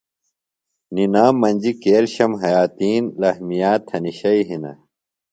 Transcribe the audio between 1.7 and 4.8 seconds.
کییلشم، حیاتین، لحمیات تھنیۡ شئے ہِنہ۔